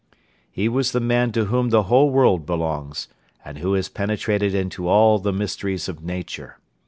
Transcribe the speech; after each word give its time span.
He 0.49 0.67
was 0.67 0.93
the 0.93 0.99
man 0.99 1.31
to 1.33 1.45
whom 1.45 1.69
the 1.69 1.83
whole 1.83 2.09
world 2.09 2.43
belongs 2.43 3.07
and 3.45 3.59
who 3.59 3.73
has 3.73 3.87
penetrated 3.87 4.55
into 4.55 4.87
all 4.89 5.19
the 5.19 5.31
mysteries 5.31 5.87
of 5.87 6.01
Nature. 6.03 6.57